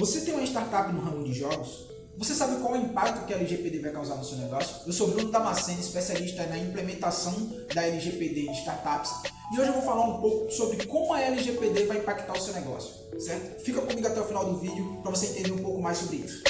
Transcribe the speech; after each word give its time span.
Você 0.00 0.22
tem 0.22 0.32
uma 0.32 0.42
startup 0.44 0.90
no 0.94 1.02
ramo 1.02 1.22
de 1.24 1.34
jogos? 1.34 1.90
Você 2.16 2.32
sabe 2.34 2.58
qual 2.62 2.74
é 2.74 2.78
o 2.78 2.82
impacto 2.84 3.26
que 3.26 3.34
a 3.34 3.36
LGPD 3.36 3.80
vai 3.80 3.92
causar 3.92 4.14
no 4.14 4.24
seu 4.24 4.38
negócio? 4.38 4.76
Eu 4.86 4.94
sou 4.94 5.08
Bruno 5.08 5.30
Damasceno, 5.30 5.78
especialista 5.78 6.46
na 6.46 6.56
implementação 6.56 7.34
da 7.74 7.84
LGPD 7.84 8.46
em 8.46 8.52
startups, 8.52 9.10
e 9.52 9.60
hoje 9.60 9.68
eu 9.68 9.74
vou 9.74 9.82
falar 9.82 10.06
um 10.06 10.22
pouco 10.22 10.50
sobre 10.50 10.86
como 10.86 11.12
a 11.12 11.20
LGPD 11.20 11.84
vai 11.84 11.98
impactar 11.98 12.32
o 12.32 12.40
seu 12.40 12.54
negócio, 12.54 12.94
certo? 13.20 13.62
Fica 13.62 13.82
comigo 13.82 14.06
até 14.06 14.18
o 14.18 14.24
final 14.24 14.46
do 14.46 14.58
vídeo 14.58 15.00
para 15.02 15.10
você 15.10 15.26
entender 15.26 15.52
um 15.52 15.62
pouco 15.62 15.82
mais 15.82 15.98
sobre 15.98 16.16
isso. 16.16 16.44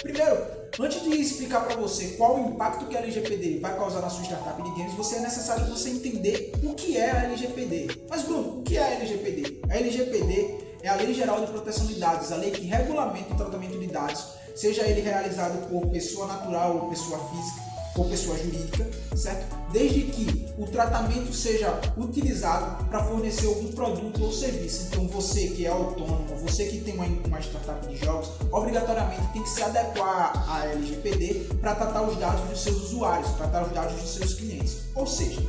Primeiro, 0.00 0.46
antes 0.78 1.02
de 1.02 1.20
explicar 1.20 1.66
para 1.66 1.74
você 1.74 2.10
qual 2.10 2.36
o 2.36 2.50
impacto 2.50 2.86
que 2.86 2.96
a 2.96 3.00
LGPD 3.00 3.58
vai 3.58 3.74
causar 3.76 4.00
na 4.00 4.10
sua 4.10 4.22
startup 4.22 4.62
de 4.62 4.70
games, 4.78 4.94
você 4.94 5.16
é 5.16 5.20
necessário 5.22 5.66
você 5.66 5.90
entender 5.90 6.52
o 6.62 6.72
que 6.74 6.96
é 6.96 7.10
a 7.10 7.24
LGPD. 7.24 8.02
Mas 8.08 8.22
Bruno, 8.22 8.60
o 8.60 8.62
que 8.62 8.76
é 8.76 8.84
a 8.84 8.90
LGPD? 8.92 9.60
A 9.68 9.76
LGPD 9.76 10.73
é 10.84 10.88
a 10.90 10.96
Lei 10.96 11.14
Geral 11.14 11.40
de 11.40 11.50
Proteção 11.50 11.86
de 11.86 11.94
Dados, 11.94 12.30
a 12.30 12.36
lei 12.36 12.50
que 12.50 12.66
regulamenta 12.66 13.32
o 13.32 13.36
tratamento 13.38 13.78
de 13.78 13.86
dados, 13.86 14.26
seja 14.54 14.86
ele 14.86 15.00
realizado 15.00 15.66
por 15.70 15.86
pessoa 15.86 16.26
natural 16.26 16.76
ou 16.76 16.90
pessoa 16.90 17.18
física 17.30 17.64
ou 17.96 18.04
pessoa 18.04 18.36
jurídica, 18.36 18.86
certo? 19.16 19.46
Desde 19.72 20.02
que 20.02 20.46
o 20.58 20.66
tratamento 20.66 21.32
seja 21.32 21.80
utilizado 21.96 22.84
para 22.86 23.02
fornecer 23.04 23.46
algum 23.46 23.72
produto 23.72 24.24
ou 24.24 24.32
serviço. 24.32 24.88
Então 24.88 25.08
você 25.08 25.48
que 25.48 25.64
é 25.64 25.70
autônomo, 25.70 26.36
você 26.42 26.66
que 26.66 26.80
tem 26.80 26.92
uma, 26.94 27.06
uma 27.06 27.40
startup 27.40 27.86
de 27.86 27.96
jogos, 28.04 28.32
obrigatoriamente 28.52 29.32
tem 29.32 29.42
que 29.42 29.48
se 29.48 29.62
adequar 29.62 30.44
à 30.50 30.66
LGPD 30.66 31.46
para 31.62 31.76
tratar 31.76 32.02
os 32.02 32.16
dados 32.18 32.46
dos 32.50 32.62
seus 32.62 32.82
usuários, 32.82 33.30
tratar 33.36 33.64
os 33.64 33.72
dados 33.72 33.94
dos 33.94 34.10
seus 34.16 34.34
clientes. 34.34 34.82
Ou 34.94 35.06
seja, 35.06 35.40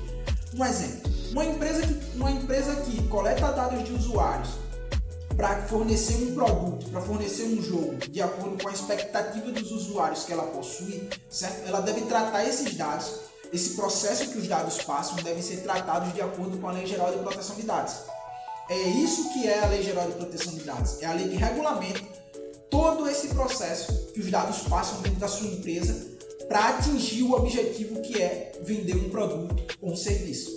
um 0.55 0.63
exemplo, 0.63 1.11
uma 1.31 1.43
empresa 1.43 1.81
que, 1.81 2.17
uma 2.17 2.31
empresa 2.31 2.75
que 2.83 3.01
coleta 3.07 3.51
dados 3.51 3.83
de 3.83 3.91
usuários 3.91 4.64
para 5.35 5.63
fornecer 5.63 6.15
um 6.15 6.33
produto, 6.33 6.89
para 6.89 7.01
fornecer 7.01 7.43
um 7.43 7.61
jogo 7.61 7.97
de 8.09 8.21
acordo 8.21 8.61
com 8.61 8.69
a 8.69 8.71
expectativa 8.71 9.51
dos 9.51 9.71
usuários 9.71 10.23
que 10.23 10.33
ela 10.33 10.43
possui, 10.43 11.09
certo? 11.29 11.67
Ela 11.67 11.81
deve 11.81 12.01
tratar 12.01 12.45
esses 12.45 12.75
dados, 12.75 13.19
esse 13.51 13.71
processo 13.75 14.29
que 14.29 14.37
os 14.37 14.47
dados 14.47 14.81
passam 14.81 15.15
devem 15.17 15.41
ser 15.41 15.57
tratados 15.57 16.13
de 16.13 16.21
acordo 16.21 16.57
com 16.57 16.67
a 16.67 16.71
Lei 16.71 16.85
Geral 16.85 17.11
de 17.11 17.19
Proteção 17.19 17.55
de 17.55 17.63
Dados. 17.63 17.95
É 18.69 18.77
isso 18.77 19.31
que 19.33 19.47
é 19.47 19.63
a 19.63 19.67
Lei 19.67 19.83
Geral 19.83 20.07
de 20.07 20.13
Proteção 20.13 20.53
de 20.53 20.61
Dados. 20.61 21.01
É 21.01 21.05
a 21.05 21.13
lei 21.13 21.27
que 21.27 21.35
regulamenta 21.35 22.01
todo 22.69 23.07
esse 23.07 23.27
processo 23.29 24.11
que 24.13 24.21
os 24.21 24.31
dados 24.31 24.59
passam 24.63 25.01
dentro 25.01 25.19
da 25.19 25.27
sua 25.27 25.47
empresa 25.47 26.15
para 26.47 26.69
atingir 26.69 27.23
o 27.23 27.33
objetivo 27.33 28.01
que 28.01 28.21
é 28.21 28.53
vender 28.63 28.95
um 28.95 29.09
produto 29.09 29.77
ou 29.81 29.91
um 29.91 29.95
serviço. 29.95 30.51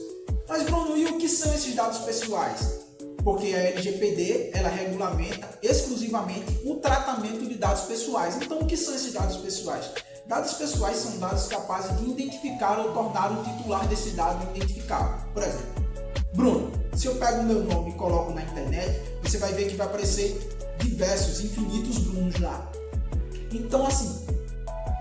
Mas 0.49 0.63
Bruno, 0.63 0.97
e 0.97 1.07
o 1.07 1.19
que 1.19 1.29
são 1.29 1.53
esses 1.53 1.75
dados 1.75 1.99
pessoais? 1.99 2.88
Porque 3.29 3.55
a 3.55 3.59
LGPD 3.59 4.53
ela 4.55 4.71
regulamenta 4.71 5.47
exclusivamente 5.63 6.63
o 6.65 6.77
tratamento 6.77 7.47
de 7.47 7.57
dados 7.57 7.83
pessoais. 7.83 8.37
Então, 8.37 8.61
o 8.61 8.65
que 8.65 8.75
são 8.75 8.95
esses 8.95 9.13
dados 9.13 9.37
pessoais? 9.37 9.91
Dados 10.27 10.55
pessoais 10.55 10.97
são 10.97 11.19
dados 11.19 11.47
capazes 11.47 11.95
de 11.99 12.09
identificar 12.09 12.79
ou 12.79 12.95
tornar 12.95 13.31
o 13.31 13.45
titular 13.45 13.87
desse 13.87 14.13
dado 14.13 14.43
identificável. 14.57 15.29
Por 15.35 15.43
exemplo, 15.43 15.85
Bruno, 16.33 16.73
se 16.97 17.07
eu 17.07 17.17
pego 17.17 17.41
o 17.41 17.45
meu 17.45 17.65
nome 17.65 17.91
e 17.91 17.95
coloco 17.97 18.33
na 18.33 18.41
internet, 18.41 18.99
você 19.23 19.37
vai 19.37 19.53
ver 19.53 19.69
que 19.69 19.77
vai 19.77 19.87
aparecer 19.87 20.57
diversos, 20.79 21.45
infinitos 21.45 21.99
Brunos 21.99 22.41
lá. 22.41 22.67
Então, 23.53 23.87
assim, 23.87 24.27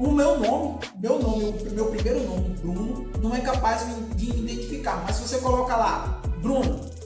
o 0.01 0.11
meu 0.11 0.37
nome, 0.37 0.79
meu 0.99 1.17
nome, 1.17 1.45
o 1.45 1.71
meu 1.71 1.85
primeiro 1.85 2.27
nome, 2.27 2.49
Bruno, 2.57 3.09
não 3.21 3.33
é 3.33 3.39
capaz 3.39 3.85
de 4.17 4.29
identificar. 4.31 5.01
Mas 5.05 5.15
se 5.15 5.29
você 5.29 5.37
coloca 5.37 5.77
lá, 5.77 6.21
Bruno, 6.41 6.96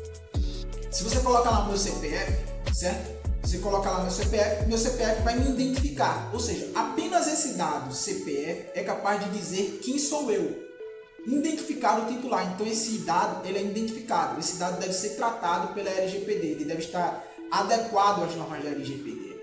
se 0.92 1.06
você 1.06 1.20
coloca 1.22 1.50
lá 1.50 1.66
meu 1.66 1.78
CPF, 1.78 2.34
certo? 2.74 3.22
Você 3.42 3.58
coloca 3.60 3.90
lá 3.90 4.02
meu 4.02 4.12
CPF, 4.12 4.66
meu 4.66 4.78
CPF 4.78 5.22
vai 5.24 5.40
me 5.40 5.50
identificar. 5.50 6.30
Ou 6.34 6.40
seja, 6.40 6.70
apenas 6.76 7.28
esse 7.28 7.54
dado 7.54 7.94
CPF 7.94 8.70
é 8.76 8.84
capaz 8.84 9.24
de 9.24 9.30
dizer 9.32 9.80
quem 9.82 9.98
sou 9.98 10.30
eu. 10.30 10.70
Identificar 11.26 12.02
o 12.02 12.14
titular. 12.14 12.52
Então 12.54 12.68
esse 12.68 13.00
dado 13.00 13.48
ele 13.48 13.58
é 13.58 13.64
identificado. 13.64 14.40
Esse 14.40 14.58
dado 14.58 14.80
deve 14.80 14.94
ser 14.94 15.12
tratado 15.12 15.74
pela 15.74 15.90
LGPD. 15.90 16.48
Ele 16.48 16.66
deve 16.66 16.82
estar 16.82 17.24
adequado 17.50 18.24
às 18.24 18.36
normas 18.36 18.64
da 18.64 18.70
LGPD. 18.70 19.40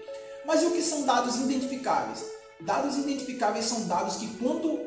Mas 0.47 0.63
e 0.63 0.67
o 0.67 0.71
que 0.73 0.83
são 0.83 1.05
dados 1.05 1.37
identificáveis? 1.37 2.25
Dados 2.61 2.97
identificáveis 2.97 3.65
são 3.65 3.87
dados 3.87 4.17
que 4.17 4.27
quando 4.39 4.81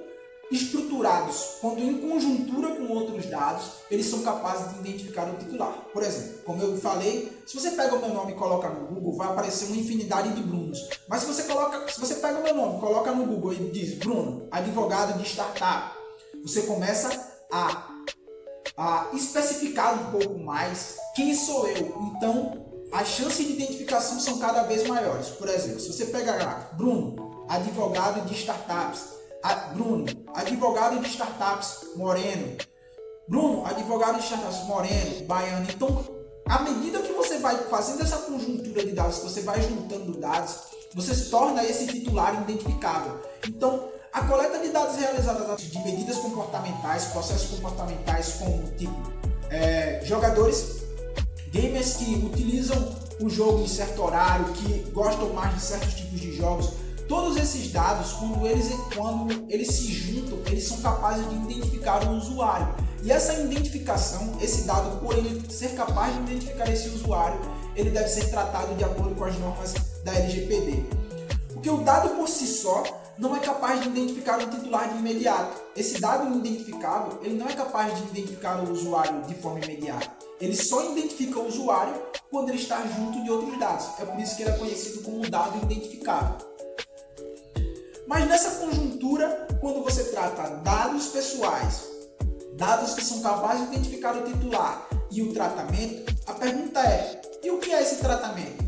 estruturados, 0.52 1.58
quando 1.62 1.80
em 1.80 1.98
conjuntura 1.98 2.76
com 2.76 2.92
outros 2.94 3.26
dados, 3.28 3.72
eles 3.90 4.06
são 4.06 4.22
capazes 4.22 4.74
de 4.74 4.80
identificar 4.80 5.24
o 5.30 5.38
titular. 5.38 5.74
Por 5.94 6.04
exemplo, 6.04 6.40
como 6.46 6.62
eu 6.62 6.78
falei, 6.78 7.32
se 7.46 7.56
você 7.56 7.72
pega 7.72 7.96
o 7.96 8.00
meu 8.00 8.14
nome 8.14 8.34
e 8.34 8.36
coloca 8.36 8.70
no 8.70 8.88
Google, 8.88 9.16
vai 9.16 9.30
aparecer 9.30 9.68
uma 9.68 9.78
infinidade 9.78 10.34
de 10.34 10.44
Brunos. 10.44 10.80
Mas 11.08 11.22
se 11.22 11.28
você 11.28 11.44
coloca, 11.44 11.88
se 11.92 12.00
você 12.00 12.16
pega 12.16 12.40
o 12.40 12.44
meu 12.44 12.54
nome, 12.54 12.80
coloca 12.82 13.12
no 13.14 13.26
Google 13.26 13.54
e 13.54 13.72
diz 13.72 13.94
Bruno, 13.98 14.48
advogado 14.52 15.18
de 15.18 15.28
startup, 15.28 15.96
você 16.44 16.64
começa 16.64 17.10
a, 17.52 17.90
a 18.78 19.08
especificar 19.14 19.94
um 19.94 20.12
pouco 20.12 20.38
mais 20.40 20.98
quem 21.16 21.34
sou 21.34 21.68
eu. 21.68 21.96
Então, 22.16 22.66
as 22.92 23.08
chances 23.08 23.48
de 23.48 23.54
identificação 23.54 24.20
são 24.20 24.38
cada 24.40 24.64
vez 24.64 24.86
maiores. 24.86 25.30
Por 25.30 25.48
exemplo, 25.48 25.80
se 25.80 25.94
você 25.94 26.08
pegar 26.08 26.72
Bruno, 26.74 27.46
advogado 27.48 28.26
de 28.26 28.34
startups, 28.34 29.21
Bruno, 29.74 30.06
advogado 30.34 31.00
de 31.00 31.08
startups 31.08 31.96
Moreno. 31.96 32.58
Bruno, 33.28 33.66
advogado 33.66 34.18
de 34.18 34.24
startups 34.24 34.66
Moreno, 34.68 35.26
Baiano. 35.26 35.68
Então, 35.70 36.06
à 36.48 36.60
medida 36.64 37.00
que 37.00 37.14
você 37.14 37.40
vai 37.40 37.58
fazendo 37.58 38.02
essa 38.02 38.18
conjuntura 38.18 38.86
de 38.86 38.92
dados, 38.92 39.20
você 39.20 39.42
vai 39.42 39.62
juntando 39.62 40.20
dados, 40.20 40.56
você 40.94 41.16
se 41.16 41.30
torna 41.30 41.64
esse 41.64 41.88
titular 41.88 42.42
identificável. 42.42 43.20
Então, 43.48 43.90
a 44.12 44.26
coleta 44.26 44.60
de 44.60 44.70
dados 44.70 44.98
realizada 44.98 45.56
de 45.56 45.80
medidas 45.80 46.18
comportamentais, 46.18 47.06
processos 47.06 47.50
comportamentais 47.52 48.34
como 48.34 48.70
tipo 48.72 48.94
é, 49.50 50.02
jogadores, 50.04 50.82
gamers 51.48 51.96
que 51.98 52.16
utilizam 52.16 52.78
o 53.22 53.30
jogo 53.30 53.64
em 53.64 53.68
certo 53.68 54.04
horário, 54.04 54.46
que 54.54 54.90
gostam 54.92 55.30
mais 55.34 55.56
de 55.56 55.62
certos 55.62 55.94
tipos 55.94 56.20
de 56.20 56.36
jogos, 56.36 56.74
Todos 57.12 57.36
esses 57.36 57.70
dados, 57.74 58.14
quando 58.14 58.48
eles, 58.48 58.70
quando 58.96 59.46
eles 59.50 59.68
se 59.68 59.92
juntam, 59.92 60.40
eles 60.46 60.64
são 60.64 60.78
capazes 60.78 61.30
de 61.30 61.36
identificar 61.36 62.08
o 62.08 62.16
usuário. 62.16 62.74
E 63.04 63.12
essa 63.12 63.34
identificação, 63.34 64.38
esse 64.40 64.62
dado, 64.62 64.98
por 65.02 65.18
ele 65.18 65.44
ser 65.52 65.76
capaz 65.76 66.16
de 66.16 66.22
identificar 66.22 66.72
esse 66.72 66.88
usuário, 66.88 67.38
ele 67.76 67.90
deve 67.90 68.08
ser 68.08 68.30
tratado 68.30 68.74
de 68.76 68.86
acordo 68.86 69.14
com 69.14 69.26
as 69.26 69.38
normas 69.40 69.74
da 70.06 70.16
LGPD. 70.16 70.86
Porque 71.54 71.70
o 71.70 71.80
dado 71.80 72.16
por 72.16 72.30
si 72.30 72.48
só 72.48 72.82
não 73.18 73.36
é 73.36 73.42
capaz 73.42 73.82
de 73.82 73.90
identificar 73.90 74.40
o 74.40 74.50
titular 74.50 74.94
de 74.94 75.00
imediato. 75.00 75.62
Esse 75.76 76.00
dado 76.00 76.34
identificável, 76.34 77.20
ele 77.22 77.38
não 77.38 77.50
é 77.50 77.54
capaz 77.54 77.94
de 77.94 78.04
identificar 78.04 78.64
o 78.64 78.72
usuário 78.72 79.22
de 79.24 79.34
forma 79.34 79.60
imediata. 79.60 80.10
Ele 80.40 80.56
só 80.56 80.90
identifica 80.90 81.40
o 81.40 81.48
usuário 81.48 81.94
quando 82.30 82.48
ele 82.48 82.58
está 82.58 82.82
junto 82.88 83.22
de 83.22 83.30
outros 83.30 83.60
dados. 83.60 83.86
É 84.00 84.06
por 84.06 84.18
isso 84.18 84.38
que 84.38 84.44
ele 84.44 84.52
é 84.52 84.58
conhecido 84.58 85.04
como 85.04 85.30
dado 85.30 85.58
identificável. 85.62 86.51
Mas 88.12 88.28
nessa 88.28 88.52
conjuntura, 88.60 89.48
quando 89.62 89.82
você 89.86 90.04
trata 90.04 90.58
dados 90.58 91.08
pessoais, 91.08 91.88
dados 92.58 92.94
que 92.94 93.06
são 93.06 93.22
capazes 93.22 93.70
de 93.70 93.78
identificar 93.78 94.18
o 94.18 94.24
titular 94.26 94.86
e 95.10 95.22
o 95.22 95.34
tratamento, 95.34 96.14
a 96.28 96.34
pergunta 96.34 96.82
é: 96.82 97.22
e 97.42 97.50
o 97.50 97.60
que 97.60 97.72
é 97.72 97.82
esse 97.82 98.02
tratamento? 98.02 98.66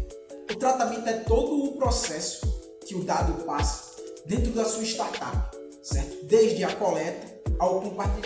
O 0.49 0.55
tratamento 0.55 1.09
é 1.09 1.13
todo 1.25 1.61
o 1.61 1.73
processo 1.73 2.47
que 2.85 2.95
o 2.95 3.03
dado 3.03 3.43
passa 3.43 4.01
dentro 4.25 4.53
da 4.53 4.63
sua 4.63 4.83
startup, 4.83 5.57
certo? 5.81 6.23
Desde 6.23 6.63
a 6.63 6.73
coleta 6.77 7.27
ao, 7.59 7.83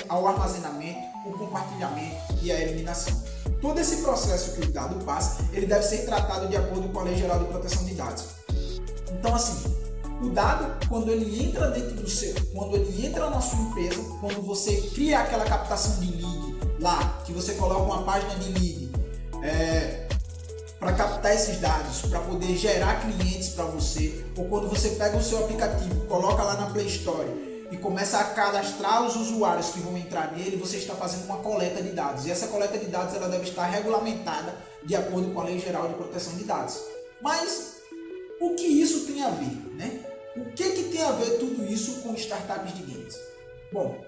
ao 0.09 0.28
armazenamento, 0.28 0.99
o 1.25 1.31
compartilhamento 1.35 2.16
e 2.44 2.51
a 2.51 2.61
eliminação. 2.61 3.23
Todo 3.59 3.79
esse 3.79 4.03
processo 4.03 4.53
que 4.53 4.67
o 4.67 4.72
dado 4.72 5.03
passa, 5.03 5.44
ele 5.51 5.66
deve 5.66 5.81
ser 5.84 6.05
tratado 6.05 6.47
de 6.47 6.55
acordo 6.55 6.88
com 6.89 6.99
a 6.99 7.03
Lei 7.05 7.16
Geral 7.16 7.39
de 7.39 7.45
Proteção 7.45 7.84
de 7.85 7.96
Dados. 7.96 8.25
Então, 9.11 9.34
assim, 9.34 9.77
o 10.22 10.29
dado, 10.29 10.87
quando 10.87 11.11
ele 11.11 11.43
entra 11.43 11.69
dentro 11.69 11.96
do 11.96 12.09
seu, 12.09 12.34
quando 12.53 12.75
ele 12.75 13.05
entra 13.05 13.29
na 13.29 13.40
sua 13.40 13.59
empresa, 13.59 14.02
quando 14.19 14.41
você 14.41 14.75
cria 14.93 15.19
aquela 15.19 15.46
captação 15.46 15.99
de 15.99 16.11
lead 16.11 16.58
lá, 16.79 17.22
que 17.25 17.31
você 17.31 17.53
coloca 17.53 17.81
uma 17.81 18.03
página 18.03 18.35
de 18.35 18.52
lead 18.52 18.91
é, 19.43 20.08
para 20.79 20.93
captar 20.93 21.34
esses 21.34 21.59
dados, 21.59 22.02
para 22.02 22.19
poder 22.22 22.55
gerar 22.55 23.02
clientes 23.02 23.49
para 23.49 23.66
você, 23.66 24.23
ou 24.37 24.46
quando 24.46 24.67
você 24.67 24.90
pega 24.90 25.17
o 25.17 25.23
seu 25.23 25.40
aplicativo, 25.40 26.05
coloca 26.08 26.41
lá 26.43 26.55
na 26.55 26.67
Play 26.67 26.87
Store 26.87 27.28
e 27.72 27.78
começa 27.78 28.17
a 28.17 28.23
cadastrar 28.23 29.03
os 29.03 29.16
usuários 29.16 29.69
que 29.69 29.79
vão 29.79 29.97
entrar 29.97 30.31
nele, 30.31 30.55
você 30.55 30.78
está 30.78 30.96
fazendo 30.96 31.25
uma 31.25 31.37
coleta 31.37 31.81
de 31.81 31.90
dados. 31.90 32.25
E 32.25 32.31
essa 32.31 32.47
coleta 32.47 32.78
de 32.78 32.85
dados 32.85 33.14
ela 33.14 33.28
deve 33.28 33.43
estar 33.43 33.66
regulamentada 33.66 34.55
de 34.84 34.96
acordo 34.96 35.31
com 35.34 35.41
a 35.41 35.43
Lei 35.43 35.59
Geral 35.59 35.87
de 35.90 35.96
Proteção 35.96 36.34
de 36.35 36.46
Dados. 36.46 36.79
Mas 37.22 37.78
o 38.40 38.55
que 38.55 38.64
isso 38.64 39.05
tem 39.05 39.22
a 39.23 39.29
ver, 39.29 39.75
né? 39.75 39.99
O 40.37 40.51
que, 40.51 40.69
que 40.69 40.84
tem 40.89 41.01
a 41.01 41.11
ver 41.13 41.39
tudo 41.39 41.66
isso 41.66 42.01
com 42.01 42.13
startups 42.13 42.75
de 42.75 42.84
games? 42.84 43.19
Bom, 43.73 43.99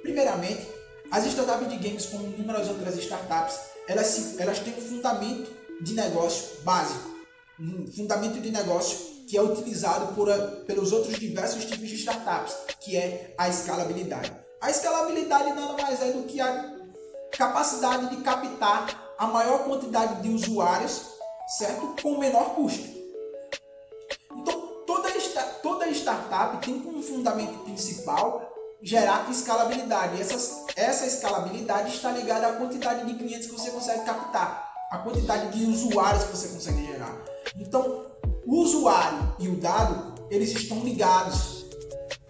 primeiramente, 0.00 0.66
as 1.10 1.26
startups 1.26 1.68
de 1.68 1.76
games, 1.76 2.06
como 2.06 2.24
inúmeras 2.28 2.68
outras 2.68 2.96
startups, 2.96 3.58
elas, 3.86 4.40
elas 4.40 4.58
têm 4.60 4.74
um 4.74 4.80
fundamento 4.80 5.50
de 5.82 5.92
negócio 5.92 6.62
básico. 6.62 7.14
um 7.60 7.86
fundamento 7.86 8.40
de 8.40 8.50
negócio 8.50 9.16
que 9.28 9.36
é 9.36 9.42
utilizado 9.42 10.14
por, 10.14 10.28
pelos 10.66 10.92
outros 10.92 11.18
diversos 11.18 11.66
tipos 11.66 11.88
de 11.88 11.96
startups, 11.96 12.54
que 12.80 12.96
é 12.96 13.34
a 13.36 13.48
escalabilidade. 13.48 14.32
A 14.62 14.70
escalabilidade 14.70 15.50
nada 15.50 15.74
mais 15.82 16.00
é 16.00 16.12
do 16.12 16.22
que 16.22 16.40
a 16.40 16.74
capacidade 17.32 18.16
de 18.16 18.22
captar 18.22 19.14
a 19.18 19.26
maior 19.26 19.64
quantidade 19.64 20.22
de 20.22 20.30
usuários, 20.30 21.02
certo? 21.58 21.96
Com 22.00 22.18
menor 22.18 22.54
custo. 22.54 22.95
Startup 26.06 26.64
tem 26.64 26.78
como 26.80 27.02
fundamento 27.02 27.58
principal 27.64 28.52
gerar 28.80 29.28
escalabilidade. 29.28 30.20
Essa, 30.20 31.06
escalabilidade 31.06 31.94
está 31.94 32.12
ligada 32.12 32.46
à 32.46 32.52
quantidade 32.52 33.06
de 33.06 33.14
clientes 33.14 33.46
que 33.46 33.52
você 33.52 33.70
consegue 33.70 34.04
captar, 34.04 34.72
a 34.92 34.98
quantidade 34.98 35.58
de 35.58 35.64
usuários 35.64 36.24
que 36.24 36.36
você 36.36 36.48
consegue 36.48 36.86
gerar. 36.86 37.12
Então, 37.56 38.06
o 38.46 38.56
usuário 38.58 39.34
e 39.40 39.48
o 39.48 39.56
dado, 39.56 40.14
eles 40.30 40.52
estão 40.52 40.78
ligados. 40.80 41.66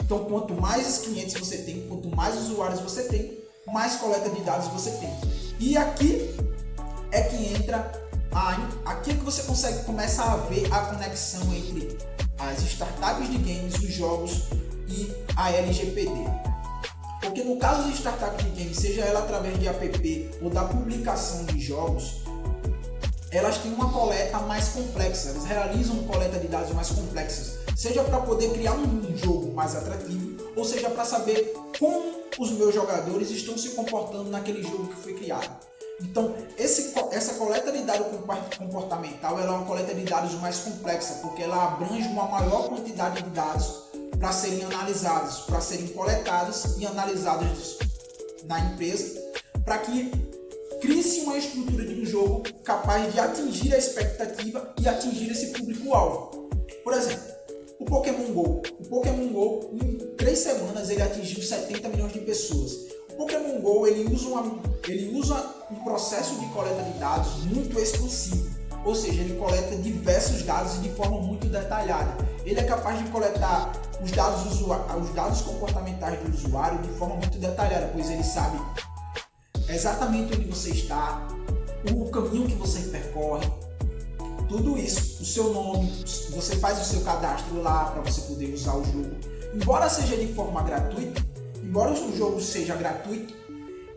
Então, 0.02 0.24
quanto 0.24 0.54
mais 0.54 1.00
clientes 1.00 1.34
você 1.34 1.58
tem, 1.58 1.86
quanto 1.88 2.08
mais 2.16 2.34
usuários 2.36 2.80
você 2.80 3.02
tem, 3.04 3.38
mais 3.66 3.96
coleta 3.96 4.30
de 4.30 4.40
dados 4.40 4.68
você 4.68 4.92
tem. 4.92 5.10
E 5.60 5.76
aqui 5.76 6.34
é 7.10 7.22
que 7.22 7.54
entra 7.54 7.92
a, 8.32 8.52
aqui 8.84 9.10
é 9.10 9.14
que 9.14 9.24
você 9.24 9.42
consegue 9.42 9.84
começar 9.84 10.32
a 10.32 10.36
ver 10.36 10.72
a 10.72 10.80
conexão 10.80 11.52
entre 11.52 11.85
as 12.38 12.62
startups 12.62 13.30
de 13.30 13.38
games, 13.38 13.74
os 13.74 13.92
jogos 13.94 14.42
e 14.88 15.12
a 15.36 15.50
LGPD. 15.52 16.10
Porque 17.20 17.42
no 17.42 17.56
caso 17.56 17.90
de 17.90 17.96
startup 17.96 18.42
de 18.42 18.50
games, 18.50 18.76
seja 18.76 19.02
ela 19.02 19.20
através 19.20 19.58
de 19.58 19.68
app 19.68 20.30
ou 20.40 20.50
da 20.50 20.64
publicação 20.64 21.44
de 21.44 21.60
jogos, 21.60 22.22
elas 23.30 23.58
têm 23.58 23.72
uma 23.72 23.90
coleta 23.92 24.38
mais 24.40 24.68
complexa, 24.68 25.30
elas 25.30 25.44
realizam 25.44 26.04
coleta 26.04 26.38
de 26.38 26.46
dados 26.46 26.72
mais 26.72 26.88
complexas, 26.90 27.58
seja 27.76 28.02
para 28.04 28.20
poder 28.20 28.50
criar 28.52 28.74
um 28.74 29.16
jogo 29.16 29.52
mais 29.52 29.74
atrativo, 29.74 30.36
ou 30.56 30.64
seja 30.64 30.88
para 30.88 31.04
saber 31.04 31.52
como 31.78 32.22
os 32.38 32.50
meus 32.52 32.74
jogadores 32.74 33.30
estão 33.30 33.58
se 33.58 33.70
comportando 33.70 34.30
naquele 34.30 34.62
jogo 34.62 34.88
que 34.88 35.02
foi 35.02 35.14
criado. 35.14 35.50
Então, 36.00 36.34
esse, 36.58 36.92
essa 37.10 37.34
coleta 37.34 37.72
de 37.72 37.82
dados 37.82 38.06
comportamental 38.58 39.38
é 39.40 39.44
uma 39.48 39.64
coleta 39.64 39.94
de 39.94 40.04
dados 40.04 40.34
mais 40.34 40.58
complexa, 40.58 41.20
porque 41.22 41.42
ela 41.42 41.72
abrange 41.72 42.06
uma 42.08 42.26
maior 42.26 42.68
quantidade 42.68 43.22
de 43.22 43.30
dados 43.30 43.84
para 44.18 44.32
serem 44.32 44.64
analisados, 44.64 45.40
para 45.40 45.60
serem 45.60 45.88
coletados 45.88 46.76
e 46.78 46.86
analisados 46.86 47.78
na 48.44 48.60
empresa, 48.60 49.20
para 49.64 49.78
que 49.78 50.10
crie-se 50.80 51.20
uma 51.20 51.38
estrutura 51.38 51.84
de 51.84 52.00
um 52.00 52.04
jogo 52.04 52.42
capaz 52.62 53.12
de 53.12 53.18
atingir 53.18 53.74
a 53.74 53.78
expectativa 53.78 54.74
e 54.80 54.88
atingir 54.88 55.30
esse 55.30 55.46
público-alvo. 55.52 56.50
Por 56.84 56.92
exemplo, 56.92 57.34
o 57.78 57.84
Pokémon 57.84 58.32
GO. 58.32 58.62
O 58.80 58.88
Pokémon 58.88 59.28
GO, 59.28 59.70
em 59.72 59.96
três 60.16 60.40
semanas, 60.40 60.90
ele 60.90 61.02
atingiu 61.02 61.42
70 61.42 61.88
milhões 61.88 62.12
de 62.12 62.20
pessoas. 62.20 62.86
O 63.10 63.16
Pokémon 63.16 63.60
GO 63.60 63.86
ele 63.86 64.12
usa, 64.12 64.28
uma, 64.28 64.62
ele 64.86 65.18
usa 65.18 65.55
um 65.70 65.76
processo 65.76 66.38
de 66.38 66.46
coleta 66.46 66.82
de 66.82 66.98
dados 66.98 67.44
muito 67.44 67.78
expansivo, 67.78 68.48
ou 68.84 68.94
seja, 68.94 69.20
ele 69.20 69.36
coleta 69.36 69.74
diversos 69.76 70.42
dados 70.42 70.80
de 70.80 70.90
forma 70.90 71.20
muito 71.20 71.48
detalhada. 71.48 72.16
Ele 72.44 72.60
é 72.60 72.62
capaz 72.62 72.98
de 73.02 73.10
coletar 73.10 73.72
os 74.00 74.10
dados, 74.12 74.60
os 74.60 75.14
dados 75.14 75.40
comportamentais 75.42 76.20
do 76.20 76.32
usuário 76.32 76.78
de 76.78 76.88
forma 76.90 77.16
muito 77.16 77.38
detalhada, 77.38 77.90
pois 77.92 78.08
ele 78.10 78.22
sabe 78.22 78.58
exatamente 79.68 80.34
onde 80.34 80.44
você 80.44 80.70
está, 80.70 81.26
o 81.92 82.08
caminho 82.10 82.46
que 82.46 82.54
você 82.54 82.80
percorre, 82.88 83.46
tudo 84.48 84.78
isso, 84.78 85.22
o 85.22 85.26
seu 85.26 85.52
nome, 85.52 85.90
você 86.30 86.56
faz 86.56 86.80
o 86.80 86.84
seu 86.84 87.00
cadastro 87.00 87.60
lá 87.62 87.86
para 87.86 88.02
você 88.02 88.20
poder 88.22 88.54
usar 88.54 88.76
o 88.76 88.84
jogo. 88.84 89.16
Embora 89.52 89.88
seja 89.88 90.16
de 90.16 90.32
forma 90.34 90.62
gratuita, 90.62 91.20
embora 91.62 91.92
o 91.92 92.16
jogo 92.16 92.40
seja 92.40 92.76
gratuito, 92.76 93.34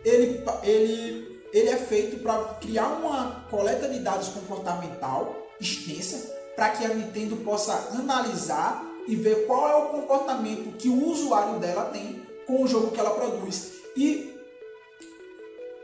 ele, 0.04 0.44
ele, 0.64 1.29
ele 1.54 1.70
é 1.70 1.78
feito 1.78 2.22
para 2.22 2.56
criar 2.56 2.88
uma 2.88 3.46
coleta 3.50 3.88
de 3.88 4.00
dados 4.00 4.30
comportamental 4.30 5.36
extensa 5.60 6.38
para 6.56 6.70
que 6.70 6.86
a 6.86 6.94
Nintendo 6.94 7.38
possa 7.38 7.74
analisar 7.94 8.86
e 9.08 9.16
ver 9.16 9.48
qual 9.48 9.68
é 9.68 9.76
o 9.76 9.90
comportamento 9.90 10.78
que 10.78 10.90
o 10.90 11.10
usuário 11.10 11.60
dela 11.60 11.86
tem 11.86 12.22
com 12.46 12.64
o 12.64 12.68
jogo 12.68 12.92
que 12.92 13.00
ela 13.00 13.12
produz 13.12 13.72
e 13.96 14.36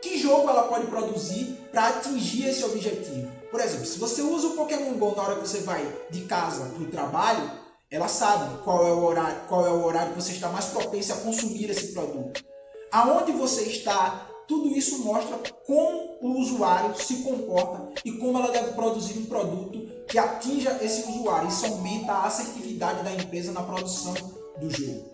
que 0.02 0.18
jogo 0.18 0.50
ela 0.50 0.64
pode 0.64 0.88
produzir 0.88 1.58
para 1.72 1.88
atingir 1.88 2.48
esse 2.48 2.64
objetivo. 2.64 3.32
Por 3.50 3.60
exemplo, 3.60 3.86
se 3.86 3.98
você 3.98 4.22
usa 4.22 4.48
o 4.48 4.56
Pokémon 4.56 4.94
Go 4.94 5.16
na 5.16 5.24
hora 5.24 5.36
que 5.36 5.48
você 5.48 5.62
vai 5.62 5.86
de 6.12 6.22
casa 6.26 6.66
para 6.66 6.84
o 6.84 6.88
trabalho, 6.88 7.52
ela 7.90 8.08
sabe 8.08 8.62
qual 8.64 8.86
é 8.86 8.92
o 8.92 9.04
horário, 9.04 9.40
qual 9.48 9.66
é 9.66 9.70
o 9.70 9.84
horário 9.84 10.14
que 10.14 10.22
você 10.22 10.34
está 10.34 10.50
mais 10.50 10.66
propenso 10.66 11.14
a 11.14 11.18
consumir 11.18 11.70
esse 11.70 11.94
produto. 11.94 12.44
Aonde 12.92 13.32
você 13.32 13.64
está, 13.64 14.28
tudo 14.48 14.70
isso 14.70 15.00
mostra 15.04 15.38
como 15.66 16.18
o 16.22 16.40
usuário 16.40 16.96
se 16.96 17.24
comporta 17.24 18.02
e 18.04 18.12
como 18.14 18.38
ela 18.38 18.52
deve 18.52 18.74
produzir 18.74 19.18
um 19.18 19.26
produto 19.26 20.06
que 20.08 20.18
atinja 20.18 20.78
esse 20.82 21.10
usuário. 21.10 21.50
Isso 21.50 21.66
aumenta 21.66 22.14
a 22.14 22.26
assertividade 22.26 23.04
da 23.04 23.14
empresa 23.14 23.52
na 23.52 23.64
produção 23.64 24.14
do 24.60 24.70
jogo. 24.70 25.06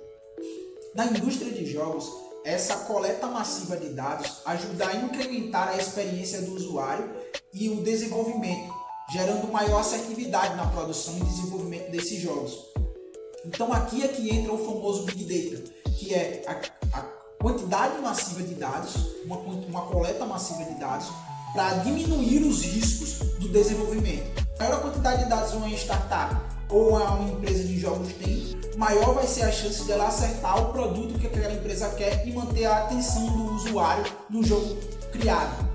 Na 0.93 1.05
indústria 1.05 1.51
de 1.51 1.65
jogos, 1.65 2.11
essa 2.43 2.75
coleta 2.85 3.27
massiva 3.27 3.77
de 3.77 3.89
dados 3.89 4.41
ajuda 4.45 4.87
a 4.87 4.95
incrementar 4.95 5.69
a 5.69 5.77
experiência 5.77 6.41
do 6.41 6.55
usuário 6.55 7.09
e 7.53 7.69
o 7.69 7.83
desenvolvimento, 7.83 8.73
gerando 9.13 9.51
maior 9.51 9.79
assertividade 9.79 10.55
na 10.55 10.67
produção 10.67 11.17
e 11.17 11.23
desenvolvimento 11.23 11.91
desses 11.91 12.19
jogos. 12.19 12.71
Então 13.45 13.71
aqui 13.71 14.03
é 14.03 14.07
que 14.07 14.29
entra 14.29 14.51
o 14.51 14.57
famoso 14.57 15.05
Big 15.05 15.23
Data, 15.23 15.71
que 15.97 16.13
é 16.13 16.43
a, 16.47 16.99
a 16.99 17.01
quantidade 17.41 17.99
massiva 18.01 18.43
de 18.43 18.53
dados, 18.55 18.95
uma, 19.25 19.37
uma 19.37 19.81
coleta 19.87 20.25
massiva 20.25 20.63
de 20.63 20.79
dados, 20.79 21.07
para 21.53 21.73
diminuir 21.79 22.43
os 22.43 22.63
riscos 22.63 23.27
do 23.39 23.49
desenvolvimento. 23.49 24.47
A 24.59 24.63
maior 24.63 24.81
quantidade 24.81 25.23
de 25.23 25.29
dados 25.29 25.53
uma 25.53 25.67
startup 25.69 26.35
ou 26.69 26.95
uma 26.95 27.29
empresa 27.29 27.63
de 27.63 27.79
jogos 27.79 28.13
tem, 28.13 28.55
maior 28.77 29.13
vai 29.15 29.27
ser 29.27 29.43
a 29.43 29.51
chance 29.51 29.83
dela 29.85 30.07
acertar 30.07 30.61
o 30.61 30.71
produto 30.71 31.19
que 31.19 31.27
aquela 31.27 31.53
empresa 31.53 31.89
quer 31.89 32.25
e 32.25 32.31
manter 32.31 32.65
a 32.65 32.85
atenção 32.85 33.25
do 33.27 33.55
usuário 33.55 34.05
no 34.29 34.43
jogo 34.43 34.77
criado. 35.11 35.70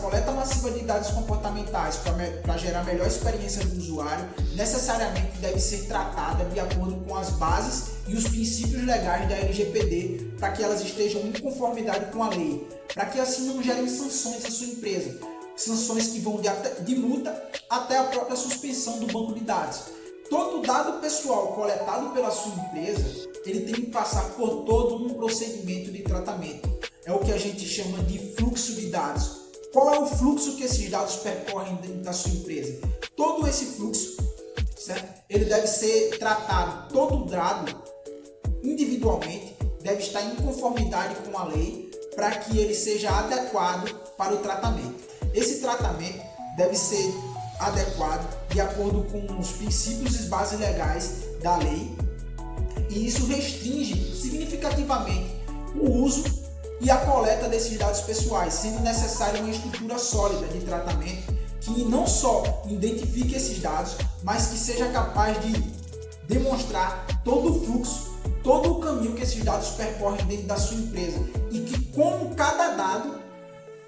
Coleta 0.00 0.30
massiva 0.32 0.70
de 0.70 0.84
dados 0.84 1.10
comportamentais 1.10 1.96
para 2.42 2.56
gerar 2.56 2.84
melhor 2.84 3.06
experiência 3.06 3.64
do 3.64 3.78
usuário 3.78 4.28
necessariamente 4.54 5.38
deve 5.38 5.58
ser 5.58 5.86
tratada 5.86 6.44
de 6.44 6.60
acordo 6.60 6.96
com 7.06 7.16
as 7.16 7.30
bases 7.30 7.96
e 8.06 8.14
os 8.14 8.24
princípios 8.24 8.84
legais 8.84 9.28
da 9.28 9.36
LGPD 9.36 10.32
para 10.38 10.52
que 10.52 10.62
elas 10.62 10.80
estejam 10.80 11.22
em 11.22 11.32
conformidade 11.32 12.12
com 12.12 12.22
a 12.22 12.28
lei, 12.28 12.66
para 12.94 13.06
que 13.06 13.18
assim 13.18 13.46
não 13.48 13.62
gerem 13.62 13.88
sanções 13.88 14.44
à 14.44 14.50
sua 14.50 14.66
empresa, 14.66 15.18
sanções 15.56 16.08
que 16.08 16.20
vão 16.20 16.40
de, 16.40 16.48
de 16.84 16.94
multa 16.96 17.50
até 17.68 17.98
a 17.98 18.04
própria 18.04 18.36
suspensão 18.36 18.98
do 18.98 19.06
banco 19.06 19.34
de 19.34 19.40
dados. 19.40 19.84
Todo 20.28 20.66
dado 20.66 21.00
pessoal 21.00 21.48
coletado 21.48 22.10
pela 22.10 22.30
sua 22.30 22.52
empresa, 22.54 23.28
ele 23.44 23.60
tem 23.60 23.74
que 23.74 23.90
passar 23.90 24.24
por 24.30 24.64
todo 24.64 24.96
um 24.96 25.14
procedimento 25.14 25.92
de 25.92 26.02
tratamento. 26.02 26.68
É 27.04 27.12
o 27.12 27.20
que 27.20 27.32
a 27.32 27.38
gente 27.38 27.64
chama 27.66 28.02
de 28.02 28.34
fluxo 28.34 28.74
de 28.74 28.88
dados. 28.88 29.45
Qual 29.76 29.94
é 29.94 29.98
o 29.98 30.06
fluxo 30.06 30.56
que 30.56 30.64
esses 30.64 30.90
dados 30.90 31.16
percorrem 31.16 31.74
dentro 31.82 31.98
da 31.98 32.14
sua 32.14 32.30
empresa? 32.30 32.80
Todo 33.14 33.46
esse 33.46 33.66
fluxo, 33.76 34.16
certo? 34.74 35.22
Ele 35.28 35.44
deve 35.44 35.66
ser 35.66 36.18
tratado, 36.18 36.90
todo 36.94 37.26
dado 37.26 37.76
individualmente 38.62 39.54
deve 39.82 40.02
estar 40.02 40.22
em 40.22 40.34
conformidade 40.36 41.16
com 41.16 41.36
a 41.36 41.44
lei 41.44 41.90
para 42.14 42.30
que 42.30 42.58
ele 42.58 42.74
seja 42.74 43.10
adequado 43.18 43.94
para 44.16 44.32
o 44.32 44.38
tratamento. 44.38 44.96
Esse 45.34 45.60
tratamento 45.60 46.22
deve 46.56 46.74
ser 46.74 47.12
adequado 47.60 48.48
de 48.48 48.62
acordo 48.62 49.04
com 49.12 49.38
os 49.38 49.52
princípios 49.52 50.18
e 50.20 50.28
bases 50.30 50.58
legais 50.58 51.16
da 51.42 51.54
lei, 51.58 51.94
e 52.88 53.06
isso 53.06 53.26
restringe 53.26 53.94
significativamente 54.14 55.36
o 55.78 56.02
uso 56.02 56.45
e 56.80 56.90
a 56.90 56.96
coleta 56.98 57.48
desses 57.48 57.78
dados 57.78 58.00
pessoais, 58.02 58.54
sendo 58.54 58.80
necessária 58.80 59.40
uma 59.40 59.50
estrutura 59.50 59.98
sólida 59.98 60.46
de 60.48 60.60
tratamento 60.60 61.34
que 61.60 61.84
não 61.84 62.06
só 62.06 62.62
identifique 62.68 63.34
esses 63.34 63.60
dados, 63.60 63.96
mas 64.22 64.46
que 64.48 64.58
seja 64.58 64.88
capaz 64.90 65.40
de 65.40 65.52
demonstrar 66.28 67.04
todo 67.24 67.50
o 67.50 67.64
fluxo, 67.64 68.16
todo 68.42 68.72
o 68.72 68.80
caminho 68.80 69.14
que 69.14 69.22
esses 69.22 69.42
dados 69.42 69.70
percorrem 69.70 70.24
dentro 70.26 70.46
da 70.46 70.56
sua 70.56 70.76
empresa 70.76 71.18
e 71.50 71.60
que 71.60 71.86
como 71.92 72.34
cada 72.36 72.74
dado, 72.74 73.20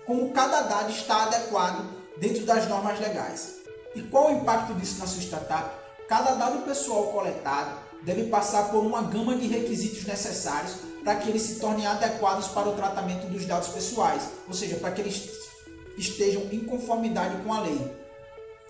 como 0.06 0.30
cada 0.30 0.62
dado 0.62 0.90
está 0.90 1.24
adequado 1.24 1.84
dentro 2.18 2.44
das 2.44 2.68
normas 2.68 2.98
legais. 2.98 3.58
E 3.94 4.02
qual 4.02 4.28
o 4.28 4.36
impacto 4.38 4.74
disso 4.74 4.98
na 4.98 5.06
sua 5.06 5.22
startup? 5.22 5.70
Cada 6.08 6.32
dado 6.34 6.64
pessoal 6.64 7.04
coletado 7.08 7.78
deve 8.02 8.24
passar 8.24 8.70
por 8.70 8.84
uma 8.84 9.02
gama 9.02 9.36
de 9.36 9.46
requisitos 9.46 10.04
necessários 10.04 10.76
para 11.08 11.16
que 11.16 11.30
eles 11.30 11.40
se 11.40 11.54
tornem 11.54 11.86
adequados 11.86 12.48
para 12.48 12.68
o 12.68 12.76
tratamento 12.76 13.26
dos 13.28 13.46
dados 13.46 13.68
pessoais, 13.68 14.24
ou 14.46 14.52
seja, 14.52 14.76
para 14.76 14.90
que 14.90 15.00
eles 15.00 15.30
estejam 15.96 16.42
em 16.52 16.60
conformidade 16.60 17.42
com 17.42 17.50
a 17.50 17.62
lei, 17.62 17.80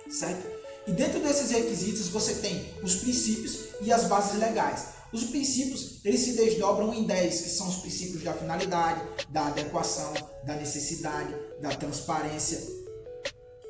certo? 0.09 0.47
E 0.87 0.92
dentro 0.92 1.18
desses 1.18 1.50
requisitos 1.50 2.11
você 2.11 2.35
tem 2.35 2.73
os 2.80 2.95
princípios 2.95 3.71
e 3.80 3.92
as 3.92 4.04
bases 4.04 4.38
legais. 4.38 4.87
Os 5.12 5.25
princípios, 5.25 5.99
eles 6.04 6.21
se 6.21 6.35
desdobram 6.35 6.95
em 6.95 7.02
10, 7.02 7.40
que 7.40 7.49
são 7.49 7.66
os 7.66 7.78
princípios 7.78 8.23
da 8.23 8.33
finalidade, 8.33 9.02
da 9.30 9.49
adequação, 9.49 10.14
da 10.45 10.54
necessidade, 10.54 11.35
da 11.61 11.71
transparência, 11.71 12.62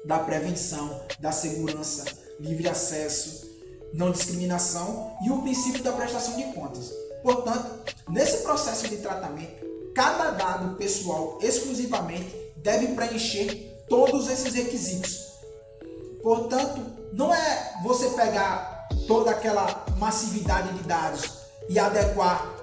da 0.04 0.18
prevenção, 0.18 1.06
da 1.18 1.32
segurança, 1.32 2.04
livre 2.38 2.68
acesso, 2.68 3.48
não 3.94 4.12
discriminação 4.12 5.16
e 5.24 5.30
o 5.30 5.40
princípio 5.40 5.82
da 5.82 5.92
prestação 5.92 6.36
de 6.36 6.52
contas. 6.52 7.07
Portanto, 7.22 7.94
nesse 8.08 8.42
processo 8.42 8.88
de 8.88 8.98
tratamento, 8.98 9.64
cada 9.94 10.30
dado 10.30 10.76
pessoal 10.76 11.38
exclusivamente 11.42 12.34
deve 12.56 12.88
preencher 12.88 13.84
todos 13.88 14.28
esses 14.28 14.54
requisitos. 14.54 15.28
Portanto, 16.22 16.80
não 17.12 17.34
é 17.34 17.72
você 17.82 18.10
pegar 18.10 18.88
toda 19.06 19.30
aquela 19.30 19.84
massividade 19.96 20.72
de 20.74 20.84
dados 20.84 21.38
e 21.68 21.78
adequar. 21.78 22.54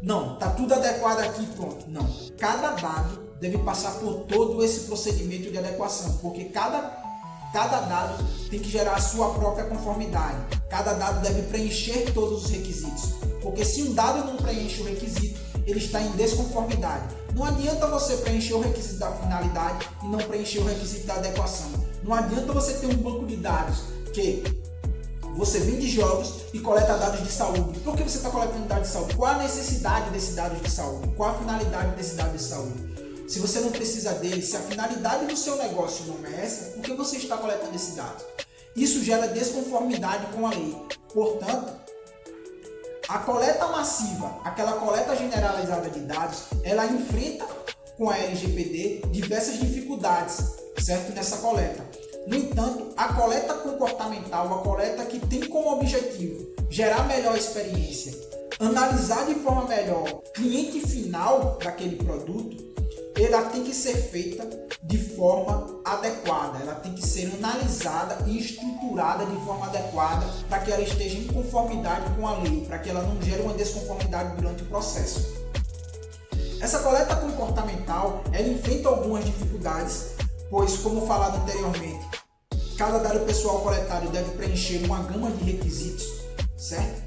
Não, 0.00 0.38
tá 0.38 0.50
tudo 0.50 0.74
adequado 0.74 1.20
aqui, 1.20 1.46
pronto. 1.56 1.84
Não. 1.88 2.08
Cada 2.38 2.72
dado 2.72 3.18
deve 3.40 3.58
passar 3.58 3.92
por 3.98 4.20
todo 4.26 4.64
esse 4.64 4.80
procedimento 4.80 5.50
de 5.50 5.58
adequação, 5.58 6.18
porque 6.18 6.44
cada 6.46 7.08
Cada 7.52 7.80
dado 7.80 8.22
tem 8.50 8.60
que 8.60 8.68
gerar 8.68 8.94
a 8.94 9.00
sua 9.00 9.32
própria 9.32 9.64
conformidade. 9.64 10.36
Cada 10.68 10.92
dado 10.92 11.22
deve 11.22 11.42
preencher 11.44 12.12
todos 12.12 12.44
os 12.44 12.50
requisitos. 12.50 13.14
Porque 13.42 13.64
se 13.64 13.82
um 13.82 13.94
dado 13.94 14.26
não 14.26 14.36
preenche 14.36 14.80
o 14.80 14.84
requisito, 14.84 15.40
ele 15.66 15.78
está 15.78 16.00
em 16.00 16.10
desconformidade. 16.12 17.14
Não 17.34 17.44
adianta 17.44 17.86
você 17.86 18.16
preencher 18.18 18.54
o 18.54 18.60
requisito 18.60 18.98
da 18.98 19.12
finalidade 19.12 19.88
e 20.02 20.08
não 20.08 20.18
preencher 20.18 20.60
o 20.60 20.64
requisito 20.64 21.06
da 21.06 21.14
adequação. 21.14 21.70
Não 22.02 22.14
adianta 22.14 22.52
você 22.52 22.74
ter 22.74 22.86
um 22.86 22.96
banco 22.96 23.26
de 23.26 23.36
dados 23.36 23.82
que 24.12 24.42
você 25.36 25.60
vende 25.60 25.88
jogos 25.88 26.34
e 26.52 26.58
coleta 26.58 26.96
dados 26.96 27.22
de 27.22 27.30
saúde. 27.30 27.78
Por 27.80 27.96
que 27.96 28.02
você 28.02 28.16
está 28.16 28.30
coletando 28.30 28.66
dados 28.66 28.88
de 28.88 28.94
saúde? 28.94 29.14
Qual 29.14 29.30
a 29.30 29.38
necessidade 29.38 30.10
desses 30.10 30.34
dados 30.34 30.60
de 30.60 30.70
saúde? 30.70 31.08
Qual 31.16 31.30
a 31.30 31.38
finalidade 31.38 31.96
desses 31.96 32.16
dados 32.16 32.32
de 32.32 32.42
saúde? 32.42 32.98
Se 33.28 33.38
você 33.40 33.60
não 33.60 33.70
precisa 33.70 34.14
dele, 34.14 34.40
se 34.40 34.56
a 34.56 34.60
finalidade 34.60 35.26
do 35.26 35.36
seu 35.36 35.56
negócio 35.56 36.06
não 36.06 36.26
é 36.26 36.44
essa, 36.44 36.70
por 36.70 36.82
que 36.82 36.94
você 36.94 37.18
está 37.18 37.36
coletando 37.36 37.76
esse 37.76 37.92
dado? 37.92 38.24
Isso 38.74 39.04
gera 39.04 39.28
desconformidade 39.28 40.26
com 40.34 40.46
a 40.46 40.50
lei. 40.50 40.74
Portanto, 41.12 41.72
a 43.08 43.20
coleta 43.20 43.66
massiva, 43.68 44.38
aquela 44.44 44.72
coleta 44.72 45.16
generalizada 45.16 45.88
de 45.88 46.00
dados, 46.00 46.48
ela 46.62 46.84
enfrenta 46.84 47.46
com 47.96 48.10
a 48.10 48.18
LGPD 48.18 49.02
diversas 49.10 49.58
dificuldades, 49.58 50.56
certo? 50.78 51.14
Nessa 51.14 51.38
coleta. 51.38 51.82
No 52.26 52.36
entanto, 52.36 52.92
a 52.96 53.14
coleta 53.14 53.54
comportamental, 53.54 54.52
a 54.52 54.62
coleta 54.62 55.06
que 55.06 55.18
tem 55.26 55.48
como 55.48 55.72
objetivo 55.72 56.46
gerar 56.68 57.08
melhor 57.08 57.34
experiência, 57.34 58.12
analisar 58.60 59.24
de 59.24 59.36
forma 59.36 59.64
melhor 59.64 60.04
cliente 60.34 60.80
final 60.86 61.56
daquele 61.62 61.96
produto, 61.96 62.62
ela 63.24 63.42
tem 63.50 63.64
que 63.64 63.74
ser 63.74 63.96
feita 63.96 64.48
de 64.82 64.98
forma 65.16 65.80
adequada, 65.84 66.58
ela 66.58 66.76
tem 66.76 66.94
que 66.94 67.04
ser 67.06 67.32
analisada 67.34 68.24
e 68.26 68.38
estruturada 68.38 69.26
de 69.26 69.36
forma 69.44 69.66
adequada 69.66 70.26
para 70.48 70.60
que 70.60 70.70
ela 70.70 70.82
esteja 70.82 71.18
em 71.18 71.26
conformidade 71.26 72.14
com 72.14 72.26
a 72.26 72.38
lei, 72.38 72.64
para 72.66 72.78
que 72.78 72.88
ela 72.88 73.02
não 73.02 73.20
gere 73.20 73.42
uma 73.42 73.54
desconformidade 73.54 74.36
durante 74.36 74.62
o 74.62 74.66
processo. 74.66 75.36
Essa 76.60 76.78
coleta 76.80 77.16
comportamental 77.16 78.22
ela 78.32 78.48
enfrenta 78.48 78.88
algumas 78.88 79.24
dificuldades, 79.24 80.12
pois, 80.50 80.76
como 80.78 81.06
falado 81.06 81.42
anteriormente, 81.42 82.06
cada 82.76 82.98
dado 82.98 83.20
pessoal 83.26 83.60
coletado 83.60 84.08
deve 84.10 84.30
preencher 84.32 84.84
uma 84.84 85.02
gama 85.02 85.30
de 85.32 85.52
requisitos, 85.52 86.06
certo? 86.56 87.02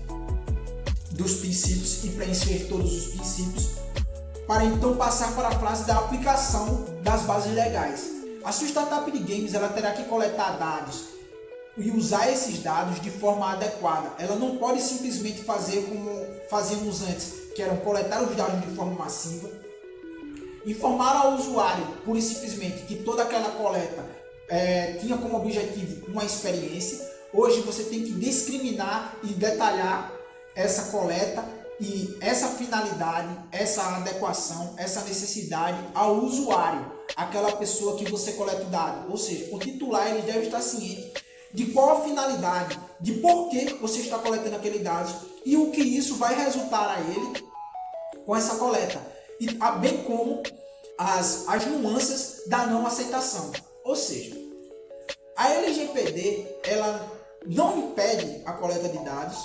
Dos 1.12 1.36
princípios 1.36 2.04
e 2.04 2.10
preencher 2.10 2.68
todos 2.68 2.92
os 2.92 3.14
princípios 3.14 3.82
para 4.52 4.66
então 4.66 4.98
passar 4.98 5.34
para 5.34 5.48
a 5.48 5.52
fase 5.60 5.86
da 5.86 5.96
aplicação 5.96 6.84
das 7.02 7.22
bases 7.22 7.54
legais. 7.54 8.12
A 8.44 8.52
sua 8.52 8.68
startup 8.68 9.10
de 9.10 9.20
games 9.20 9.54
ela 9.54 9.70
terá 9.70 9.94
que 9.94 10.04
coletar 10.04 10.58
dados 10.58 11.06
e 11.78 11.90
usar 11.90 12.30
esses 12.30 12.62
dados 12.62 13.00
de 13.00 13.10
forma 13.10 13.50
adequada. 13.50 14.12
Ela 14.20 14.36
não 14.36 14.58
pode 14.58 14.82
simplesmente 14.82 15.42
fazer 15.42 15.84
como 15.84 16.12
fazíamos 16.50 17.02
antes, 17.02 17.32
que 17.56 17.62
eram 17.62 17.78
coletar 17.78 18.24
os 18.24 18.36
dados 18.36 18.60
de 18.60 18.76
forma 18.76 18.94
massiva, 18.94 19.50
informar 20.66 21.16
ao 21.16 21.36
usuário, 21.36 21.88
pura 22.04 22.20
e 22.20 22.22
simplesmente, 22.22 22.84
que 22.84 22.96
toda 23.06 23.24
aquela 23.24 23.52
coleta 23.52 24.06
é, 24.50 24.96
tinha 25.00 25.18
como 25.18 25.38
objetivo 25.38 26.08
uma 26.08 26.26
experiência. 26.26 27.10
Hoje 27.32 27.62
você 27.62 27.86
tem 27.86 28.04
que 28.04 28.12
discriminar 28.12 29.16
e 29.24 29.28
detalhar 29.28 30.12
essa 30.54 30.92
coleta 30.92 31.61
e 31.82 32.16
essa 32.22 32.50
finalidade, 32.50 33.36
essa 33.52 33.82
adequação, 33.98 34.76
essa 34.78 35.02
necessidade 35.02 35.80
ao 35.96 36.20
usuário, 36.20 36.92
aquela 37.16 37.54
pessoa 37.54 37.98
que 37.98 38.10
você 38.10 38.34
coleta 38.34 38.62
o 38.62 38.70
dado. 38.70 39.10
Ou 39.10 39.18
seja, 39.18 39.50
o 39.52 39.58
titular 39.58 40.08
ele 40.08 40.22
deve 40.22 40.46
estar 40.46 40.62
ciente 40.62 41.12
de 41.52 41.66
qual 41.68 41.98
a 41.98 42.02
finalidade, 42.02 42.80
de 43.00 43.14
por 43.14 43.50
que 43.50 43.74
você 43.82 44.02
está 44.02 44.20
coletando 44.20 44.56
aquele 44.56 44.80
dado 44.80 45.12
e 45.44 45.58
o 45.58 45.72
que 45.72 45.82
isso 45.82 46.18
vai 46.18 46.36
resultar 46.36 46.98
a 46.98 47.02
ele 47.02 47.44
com 48.28 48.36
essa 48.36 48.58
coleta, 48.58 49.02
e 49.40 49.48
bem 49.80 50.04
como 50.04 50.44
as, 51.00 51.48
as 51.48 51.66
nuances 51.66 52.44
da 52.48 52.68
não 52.68 52.86
aceitação. 52.86 53.52
Ou 53.84 53.96
seja, 53.96 54.38
a 55.36 55.52
LGPD 55.52 56.46
ela 56.64 57.12
não 57.48 57.80
impede 57.80 58.44
a 58.46 58.54
coleta 58.54 58.88
de 58.88 59.00
dados, 59.00 59.40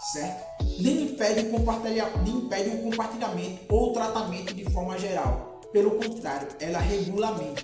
certo? 0.00 0.64
Nem 0.80 1.02
impede 1.02 1.40
o, 1.40 1.50
compartilha, 1.50 2.10
nem 2.24 2.36
impede 2.36 2.70
o 2.70 2.82
compartilhamento 2.82 3.60
ou 3.68 3.92
tratamento 3.92 4.54
de 4.54 4.64
forma 4.70 4.98
geral. 4.98 5.60
Pelo 5.72 5.92
contrário, 5.92 6.48
ela 6.58 6.78
regulamenta. 6.78 7.62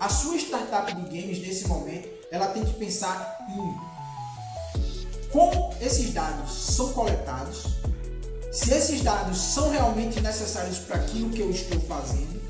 A 0.00 0.08
sua 0.08 0.36
startup 0.36 0.92
de 0.92 1.02
games 1.02 1.38
nesse 1.38 1.68
momento, 1.68 2.08
ela 2.30 2.48
tem 2.48 2.64
que 2.64 2.74
pensar 2.74 3.38
em 3.50 3.96
como 5.30 5.74
esses 5.80 6.14
dados 6.14 6.50
são 6.50 6.92
coletados, 6.92 7.66
se 8.50 8.72
esses 8.72 9.02
dados 9.02 9.36
são 9.36 9.70
realmente 9.70 10.20
necessários 10.20 10.78
para 10.78 10.96
aquilo 10.96 11.30
que 11.30 11.40
eu 11.40 11.50
estou 11.50 11.80
fazendo, 11.82 12.40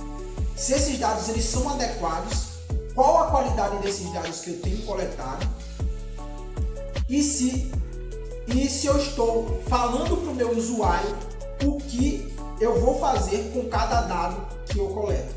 se 0.54 0.72
esses 0.72 0.98
dados 0.98 1.28
eles 1.28 1.44
são 1.44 1.68
adequados, 1.68 2.46
qual 2.94 3.24
a 3.24 3.30
qualidade 3.30 3.78
desses 3.78 4.12
dados 4.12 4.40
que 4.40 4.50
eu 4.50 4.60
tenho 4.60 4.82
coletado 4.86 5.48
e 7.08 7.22
se 7.22 7.72
e 8.48 8.68
se 8.68 8.86
eu 8.86 8.96
estou 8.96 9.62
falando 9.68 10.16
para 10.16 10.30
o 10.30 10.34
meu 10.34 10.56
usuário 10.56 11.16
o 11.64 11.76
que 11.78 12.32
eu 12.60 12.80
vou 12.80 12.98
fazer 12.98 13.50
com 13.52 13.68
cada 13.68 14.02
dado 14.02 14.46
que 14.66 14.78
eu 14.78 14.88
coleto. 14.88 15.34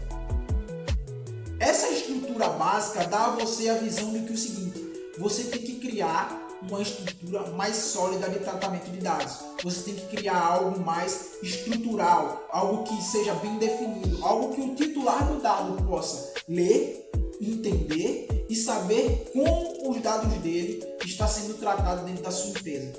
Essa 1.59 1.89
estrutura 1.89 2.49
básica 2.49 3.05
dá 3.05 3.25
a 3.25 3.29
você 3.31 3.69
a 3.69 3.75
visão 3.75 4.11
de 4.13 4.19
que 4.19 4.31
é 4.31 4.33
o 4.33 4.37
seguinte, 4.37 5.11
você 5.17 5.43
tem 5.43 5.61
que 5.61 5.75
criar 5.75 6.47
uma 6.61 6.81
estrutura 6.81 7.49
mais 7.51 7.75
sólida 7.75 8.29
de 8.29 8.39
tratamento 8.39 8.89
de 8.91 8.99
dados. 8.99 9.39
Você 9.63 9.91
tem 9.91 9.95
que 9.95 10.15
criar 10.15 10.39
algo 10.39 10.79
mais 10.79 11.31
estrutural, 11.41 12.45
algo 12.51 12.83
que 12.83 13.01
seja 13.03 13.33
bem 13.35 13.57
definido, 13.57 14.23
algo 14.25 14.53
que 14.53 14.61
o 14.61 14.75
titular 14.75 15.25
do 15.27 15.41
dado 15.41 15.81
possa 15.83 16.33
ler, 16.47 17.09
entender 17.41 18.38
e 18.49 18.55
saber 18.55 19.31
como 19.31 19.91
os 19.91 20.01
dados 20.01 20.33
dele 20.39 20.83
está 21.05 21.27
sendo 21.27 21.53
tratado 21.53 22.05
dentro 22.05 22.23
da 22.23 22.31
sua 22.31 22.49
empresa. 22.49 22.91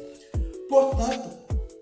Portanto, 0.68 1.28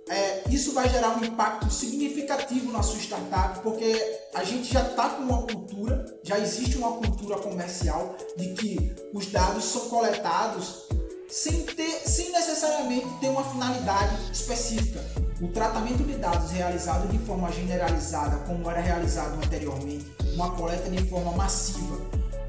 é, 0.09 0.45
isso 0.51 0.73
vai 0.73 0.89
gerar 0.89 1.19
um 1.19 1.25
impacto 1.25 1.71
significativo 1.71 2.73
na 2.73 2.83
sua 2.83 2.99
startup, 2.99 3.61
porque 3.61 4.21
a 4.35 4.43
gente 4.43 4.73
já 4.73 4.83
está 4.83 5.11
com 5.11 5.23
uma 5.23 5.43
cultura, 5.43 6.19
já 6.23 6.39
existe 6.39 6.79
uma 6.79 6.93
cultura 6.93 7.37
comercial 7.37 8.17
de 8.37 8.55
que 8.55 8.95
os 9.13 9.27
dados 9.27 9.65
são 9.65 9.89
coletados 9.91 10.87
sem, 11.29 11.63
ter, 11.65 12.01
sem 12.09 12.33
necessariamente 12.33 13.07
ter 13.21 13.29
uma 13.29 13.45
finalidade 13.45 14.33
específica. 14.33 15.05
O 15.43 15.49
tratamento 15.49 16.03
de 16.03 16.15
dados 16.15 16.51
realizado 16.51 17.07
de 17.09 17.19
forma 17.19 17.53
generalizada, 17.53 18.39
como 18.47 18.69
era 18.71 18.81
realizado 18.81 19.35
anteriormente, 19.45 20.07
uma 20.35 20.51
coleta 20.53 20.89
de 20.89 21.05
forma 21.05 21.33
massiva, 21.33 22.01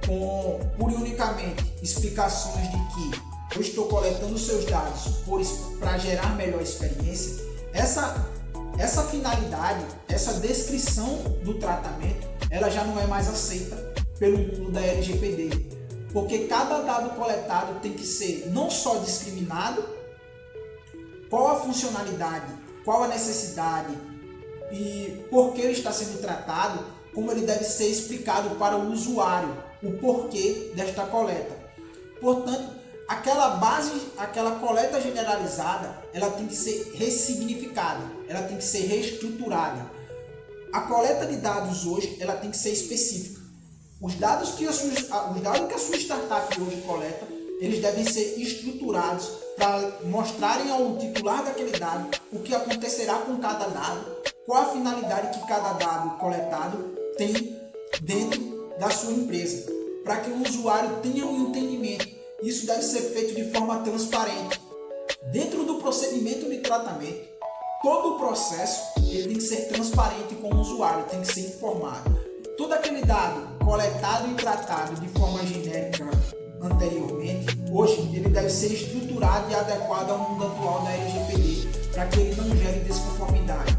com 0.09 0.59
pura 0.75 0.93
e 0.93 0.95
unicamente 0.95 1.71
explicações 1.83 2.67
de 2.67 2.77
que 2.93 3.55
eu 3.55 3.61
estou 3.61 3.85
coletando 3.85 4.37
seus 4.39 4.65
dados 4.65 5.23
para 5.79 5.99
gerar 5.99 6.35
melhor 6.35 6.61
experiência, 6.61 7.45
essa, 7.73 8.27
essa 8.79 9.03
finalidade, 9.03 9.85
essa 10.07 10.33
descrição 10.39 11.15
do 11.43 11.59
tratamento, 11.59 12.27
ela 12.49 12.69
já 12.71 12.83
não 12.83 12.99
é 12.99 13.05
mais 13.05 13.29
aceita 13.29 13.75
pelo 14.17 14.39
mundo 14.39 14.71
da 14.71 14.81
LGPD. 14.81 15.77
Porque 16.11 16.47
cada 16.47 16.81
dado 16.81 17.15
coletado 17.15 17.79
tem 17.79 17.93
que 17.93 18.03
ser 18.03 18.49
não 18.51 18.71
só 18.71 18.97
discriminado, 18.97 19.85
qual 21.29 21.49
a 21.49 21.55
funcionalidade, 21.57 22.51
qual 22.83 23.03
a 23.03 23.07
necessidade 23.07 23.95
e 24.71 25.23
por 25.29 25.53
que 25.53 25.61
ele 25.61 25.73
está 25.73 25.91
sendo 25.91 26.19
tratado, 26.19 26.83
como 27.13 27.31
ele 27.31 27.45
deve 27.45 27.63
ser 27.63 27.87
explicado 27.87 28.55
para 28.55 28.75
o 28.75 28.91
usuário, 28.91 29.68
o 29.81 29.93
porquê 29.93 30.71
desta 30.75 31.05
coleta. 31.05 31.57
Portanto, 32.19 32.75
aquela 33.07 33.55
base, 33.55 33.91
aquela 34.17 34.59
coleta 34.59 35.01
generalizada, 35.01 36.03
ela 36.13 36.29
tem 36.31 36.47
que 36.47 36.55
ser 36.55 36.91
ressignificada, 36.95 38.03
ela 38.27 38.43
tem 38.43 38.57
que 38.57 38.63
ser 38.63 38.85
reestruturada. 38.85 39.89
A 40.73 40.81
coleta 40.81 41.25
de 41.25 41.37
dados 41.37 41.85
hoje, 41.85 42.17
ela 42.19 42.35
tem 42.35 42.51
que 42.51 42.57
ser 42.57 42.71
específica. 42.71 43.39
Os 44.01 44.15
dados 44.15 44.51
que 44.51 44.67
a 44.67 44.71
sua, 44.71 45.31
os 45.31 45.41
dados 45.41 45.67
que 45.67 45.73
a 45.73 45.77
sua 45.77 45.97
startup 45.97 46.61
hoje 46.61 46.81
coleta, 46.81 47.27
eles 47.59 47.81
devem 47.81 48.05
ser 48.05 48.39
estruturados 48.39 49.27
para 49.57 49.99
mostrarem 50.05 50.71
ao 50.71 50.97
titular 50.97 51.43
daquele 51.43 51.77
dado 51.77 52.09
o 52.31 52.39
que 52.39 52.55
acontecerá 52.55 53.15
com 53.15 53.37
cada 53.37 53.67
dado, 53.67 54.05
qual 54.45 54.61
a 54.61 54.71
finalidade 54.71 55.37
que 55.37 55.47
cada 55.47 55.73
dado 55.73 56.17
coletado 56.17 56.95
tem 57.17 57.59
dentro 58.01 58.58
da 58.79 58.89
sua 58.89 59.11
empresa, 59.11 59.71
para 60.03 60.17
que 60.17 60.31
o 60.31 60.41
usuário 60.41 60.97
tenha 61.01 61.25
um 61.25 61.49
entendimento. 61.49 62.07
Isso 62.41 62.65
deve 62.65 62.81
ser 62.81 63.01
feito 63.01 63.35
de 63.35 63.51
forma 63.51 63.79
transparente. 63.79 64.61
Dentro 65.31 65.65
do 65.65 65.75
procedimento 65.75 66.49
de 66.49 66.59
tratamento, 66.59 67.27
todo 67.83 68.15
o 68.15 68.19
processo 68.19 68.97
ele 68.97 69.27
tem 69.27 69.37
que 69.37 69.43
ser 69.43 69.67
transparente 69.67 70.35
com 70.35 70.53
o 70.53 70.59
usuário, 70.61 71.03
tem 71.05 71.21
que 71.21 71.33
ser 71.33 71.41
informado. 71.41 72.17
Todo 72.57 72.73
aquele 72.73 73.03
dado 73.03 73.59
coletado 73.63 74.31
e 74.31 74.35
tratado 74.35 74.95
de 75.01 75.07
forma 75.09 75.45
genérica 75.45 76.09
anteriormente, 76.61 77.57
hoje 77.71 77.99
ele 78.13 78.29
deve 78.29 78.49
ser 78.49 78.73
estruturado 78.73 79.51
e 79.51 79.55
adequado 79.55 80.11
ao 80.11 80.19
mundo 80.19 80.45
atual 80.45 80.81
da 80.83 80.91
LGPD, 80.91 81.67
para 81.91 82.05
que 82.07 82.19
ele 82.19 82.35
não 82.35 82.55
gere 82.55 82.79
desconformidade. 82.79 83.77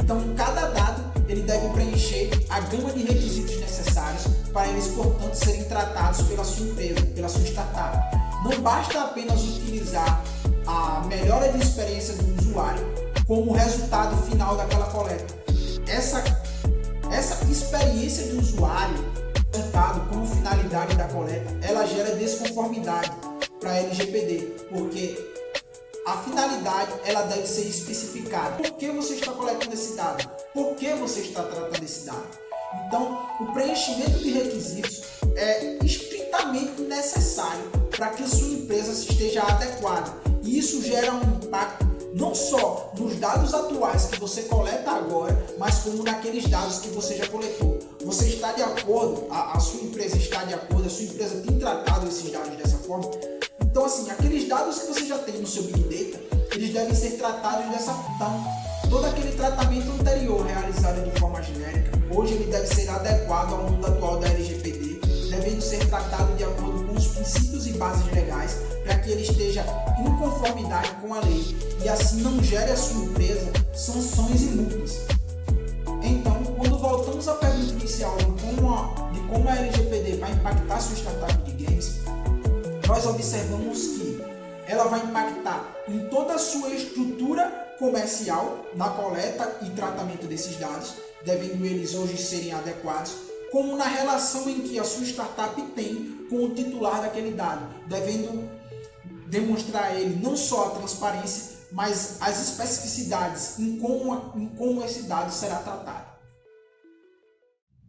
Então, 0.00 0.34
cada 0.36 0.68
dado 0.68 1.03
ele 1.28 1.42
deve 1.42 1.68
preencher 1.70 2.30
a 2.50 2.60
gama 2.60 2.90
de 2.92 3.04
requisitos 3.04 3.58
necessários 3.58 4.24
para 4.52 4.68
eles, 4.68 4.88
portanto, 4.88 5.34
serem 5.34 5.64
tratados 5.64 6.22
pela 6.22 6.44
sua 6.44 6.66
empresa, 6.66 7.02
pela 7.14 7.28
sua 7.28 7.42
startup. 7.42 7.98
Não 8.44 8.60
basta 8.60 9.00
apenas 9.00 9.42
utilizar 9.42 10.22
a 10.66 11.04
melhora 11.06 11.50
de 11.52 11.62
experiência 11.62 12.14
do 12.14 12.42
usuário 12.42 12.84
como 13.26 13.52
resultado 13.52 14.16
final 14.28 14.56
daquela 14.56 14.86
coleta. 14.86 15.34
Essa, 15.86 16.22
essa 17.10 17.44
experiência 17.50 18.26
do 18.26 18.40
usuário, 18.40 19.04
resultado 19.52 20.08
como 20.08 20.26
finalidade 20.26 20.96
da 20.96 21.04
coleta, 21.04 21.52
ela 21.62 21.86
gera 21.86 22.14
desconformidade 22.16 23.10
para 23.60 23.70
a 23.70 23.76
LGPD, 23.76 24.56
porque 24.70 25.33
a 26.06 26.18
finalidade 26.18 26.92
ela 27.04 27.22
deve 27.22 27.46
ser 27.46 27.62
especificada. 27.62 28.62
Por 28.62 28.72
que 28.72 28.90
você 28.90 29.14
está 29.14 29.32
coletando 29.32 29.72
esse 29.72 29.94
dado? 29.94 30.28
Por 30.52 30.74
que 30.76 30.92
você 30.94 31.20
está 31.20 31.42
tratando 31.42 31.82
esse 31.82 32.04
dado? 32.04 32.44
Então, 32.86 33.26
o 33.40 33.52
preenchimento 33.52 34.18
de 34.18 34.30
requisitos 34.30 35.02
é 35.36 35.78
estritamente 35.84 36.82
necessário 36.82 37.70
para 37.96 38.10
que 38.10 38.28
sua 38.28 38.48
empresa 38.48 38.92
esteja 38.92 39.42
adequada. 39.42 40.12
E 40.42 40.58
isso 40.58 40.82
gera 40.82 41.12
um 41.14 41.22
impacto 41.22 41.86
não 42.14 42.34
só 42.34 42.92
nos 42.98 43.16
dados 43.18 43.54
atuais 43.54 44.06
que 44.06 44.20
você 44.20 44.42
coleta 44.42 44.90
agora, 44.90 45.46
mas 45.58 45.80
como 45.80 46.02
naqueles 46.02 46.46
dados 46.48 46.80
que 46.80 46.88
você 46.88 47.16
já 47.16 47.26
coletou. 47.28 47.78
Você 48.04 48.28
está 48.28 48.52
de 48.52 48.62
acordo, 48.62 49.26
a, 49.30 49.56
a 49.56 49.60
sua 49.60 49.80
empresa 49.80 50.16
está 50.16 50.44
de 50.44 50.54
acordo, 50.54 50.86
a 50.86 50.90
sua 50.90 51.04
empresa 51.04 51.42
tem 51.42 51.58
tratado 51.58 52.06
esses 52.06 52.30
dados 52.30 52.56
dessa 52.56 52.76
forma? 52.78 53.10
Então, 53.74 53.86
assim, 53.86 54.08
aqueles 54.08 54.48
dados 54.48 54.78
que 54.78 54.86
você 54.86 55.04
já 55.04 55.18
tem 55.18 55.34
no 55.40 55.46
seu 55.48 55.64
Big 55.64 55.80
Data, 55.80 56.22
eles 56.54 56.72
devem 56.72 56.94
ser 56.94 57.18
tratados 57.18 57.68
dessa 57.72 57.92
forma. 57.92 58.14
Então, 58.14 58.88
todo 58.88 59.04
aquele 59.04 59.32
tratamento 59.32 59.90
anterior 59.90 60.46
realizado 60.46 61.02
de 61.02 61.18
forma 61.18 61.42
genérica, 61.42 61.90
hoje 62.14 62.34
ele 62.34 62.52
deve 62.52 62.72
ser 62.72 62.88
adequado 62.88 63.52
ao 63.52 63.68
mundo 63.68 63.84
atual 63.84 64.20
da 64.20 64.28
LGPD, 64.28 65.00
devendo 65.28 65.60
ser 65.60 65.84
tratado 65.88 66.36
de 66.36 66.44
acordo 66.44 66.84
com 66.84 66.96
os 66.96 67.08
princípios 67.08 67.66
e 67.66 67.72
bases 67.72 68.06
legais, 68.12 68.58
para 68.84 68.96
que 69.00 69.10
ele 69.10 69.22
esteja 69.22 69.66
em 69.98 70.18
conformidade 70.18 70.92
com 71.02 71.12
a 71.12 71.18
lei 71.22 71.56
e 71.82 71.88
assim 71.88 72.20
não 72.20 72.40
gere 72.44 72.70
a 72.70 72.76
sua 72.76 73.02
empresa 73.06 73.52
sanções 73.72 74.40
e 74.40 74.46
multas. 74.54 75.00
Então, 76.00 76.44
quando 76.56 76.78
voltamos 76.78 77.26
à 77.26 77.34
pergunta 77.34 77.72
inicial 77.72 78.16
de 78.18 79.20
como 79.22 79.48
a, 79.48 79.50
a 79.50 79.56
LGPD 79.56 80.18
vai 80.18 80.30
impactar 80.30 80.76
a 80.76 80.80
sua 80.80 80.96
startup 80.96 81.42
de 81.42 81.43
games, 81.43 81.43
nós 82.94 83.06
observamos 83.06 83.88
que 83.88 84.24
ela 84.68 84.84
vai 84.84 85.00
impactar 85.00 85.68
em 85.88 86.06
toda 86.06 86.34
a 86.34 86.38
sua 86.38 86.70
estrutura 86.70 87.74
comercial 87.76 88.64
na 88.76 88.88
coleta 88.90 89.58
e 89.62 89.70
tratamento 89.70 90.28
desses 90.28 90.56
dados, 90.58 90.94
devendo 91.24 91.66
eles 91.66 91.92
hoje 91.92 92.16
serem 92.16 92.52
adequados, 92.52 93.16
como 93.50 93.76
na 93.76 93.86
relação 93.86 94.48
em 94.48 94.60
que 94.60 94.78
a 94.78 94.84
sua 94.84 95.04
startup 95.04 95.60
tem 95.74 96.24
com 96.30 96.44
o 96.44 96.54
titular 96.54 97.02
daquele 97.02 97.32
dado, 97.32 97.66
devendo 97.88 98.48
demonstrar 99.26 99.86
a 99.86 99.94
ele 99.94 100.22
não 100.22 100.36
só 100.36 100.68
a 100.68 100.70
transparência, 100.78 101.54
mas 101.72 102.18
as 102.20 102.40
especificidades 102.40 103.58
em 103.58 103.76
como, 103.76 104.32
em 104.36 104.46
como 104.50 104.84
esse 104.84 105.02
dado 105.02 105.32
será 105.32 105.56
tratado. 105.56 106.13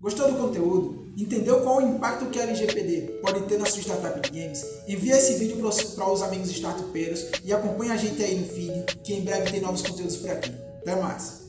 Gostou 0.06 0.32
do 0.32 0.38
conteúdo? 0.38 1.08
Entendeu 1.18 1.62
qual 1.62 1.78
o 1.78 1.82
impacto 1.82 2.28
que 2.28 2.40
a 2.40 2.44
LGPD 2.44 3.22
pode 3.24 3.42
ter 3.48 3.58
na 3.58 3.66
sua 3.66 3.82
startup 3.82 4.30
games? 4.30 4.64
Envia 4.88 5.18
esse 5.18 5.34
vídeo 5.34 5.58
para 5.96 6.12
os 6.12 6.22
amigos 6.22 6.52
startupeiros 6.52 7.26
e 7.44 7.52
acompanha 7.52 7.94
a 7.94 7.98
gente 7.98 8.22
aí 8.22 8.40
no 8.40 8.48
feed, 8.48 8.86
que 9.04 9.16
em 9.16 9.22
breve 9.22 9.50
tem 9.50 9.62
novos 9.62 9.82
conteúdos 9.82 10.18
por 10.18 10.30
aqui. 10.30 10.52
Até 10.84 10.96
mais! 11.02 11.45